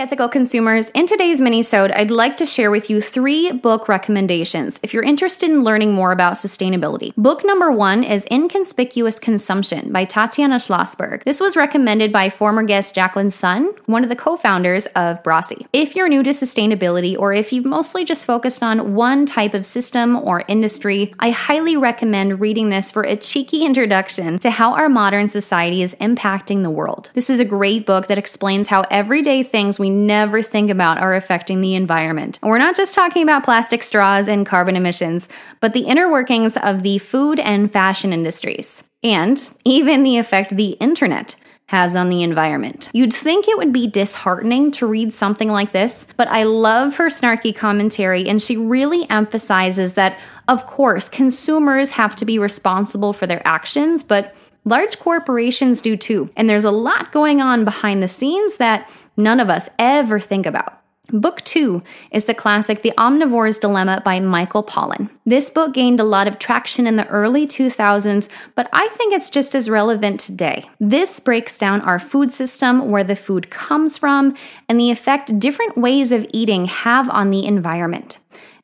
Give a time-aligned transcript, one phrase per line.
[0.00, 0.88] ethical consumers.
[0.94, 5.50] In today's minisode, I'd like to share with you three book recommendations if you're interested
[5.50, 7.14] in learning more about sustainability.
[7.16, 11.22] Book number one is Inconspicuous Consumption by Tatiana Schlossberg.
[11.24, 15.66] This was recommended by former guest Jacqueline Sun, one of the co-founders of Brazi.
[15.74, 19.66] If you're new to sustainability or if you've mostly just focused on one type of
[19.66, 24.88] system or industry, I highly recommend reading this for a cheeky introduction to how our
[24.88, 27.10] modern society is impacting the world.
[27.12, 31.14] This is a great book that explains how everyday things we never think about are
[31.14, 32.38] affecting the environment.
[32.42, 35.28] And we're not just talking about plastic straws and carbon emissions,
[35.60, 40.70] but the inner workings of the food and fashion industries, and even the effect the
[40.80, 42.90] internet has on the environment.
[42.92, 47.06] You'd think it would be disheartening to read something like this, but I love her
[47.06, 50.18] snarky commentary, and she really emphasizes that,
[50.48, 56.30] of course, consumers have to be responsible for their actions, but large corporations do too.
[56.36, 60.46] And there's a lot going on behind the scenes that none of us ever think
[60.46, 60.80] about.
[61.12, 61.82] Book two
[62.12, 65.10] is the classic The Omnivore's Dilemma by Michael Pollan.
[65.26, 69.28] This book gained a lot of traction in the early 2000s, but I think it's
[69.30, 70.70] just as relevant today.
[70.78, 74.36] This breaks down our food system, where the food comes from,
[74.68, 78.18] and the effect different ways of eating have on the environment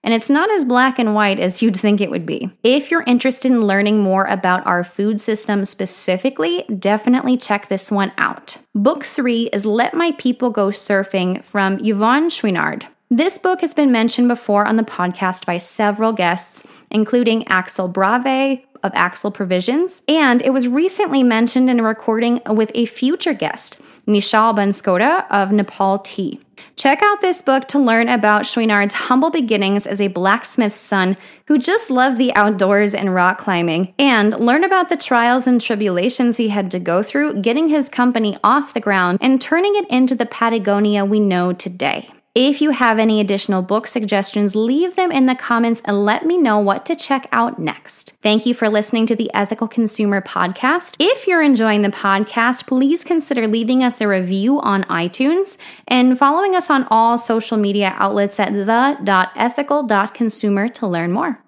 [0.07, 2.49] and it's not as black and white as you'd think it would be.
[2.63, 8.13] If you're interested in learning more about our food system specifically, definitely check this one
[8.17, 8.57] out.
[8.73, 12.87] Book three is Let My People Go Surfing from Yvon Chouinard.
[13.11, 18.61] This book has been mentioned before on the podcast by several guests, including Axel Brave
[18.85, 23.81] of Axel Provisions, and it was recently mentioned in a recording with a future guest,
[24.07, 26.41] Nishchal Banskota of Nepal Tea.
[26.77, 31.59] Check out this book to learn about Chouinard's humble beginnings as a blacksmith's son who
[31.59, 36.49] just loved the outdoors and rock climbing, and learn about the trials and tribulations he
[36.51, 40.27] had to go through getting his company off the ground and turning it into the
[40.27, 42.11] Patagonia we know today.
[42.39, 46.37] If you have any additional book suggestions, leave them in the comments and let me
[46.37, 48.13] know what to check out next.
[48.21, 50.97] Thank you for listening to the Ethical Consumer Podcast.
[51.01, 55.57] If you're enjoying the podcast, please consider leaving us a review on iTunes
[55.89, 61.43] and following us on all social media outlets at the.ethical.consumer to learn more.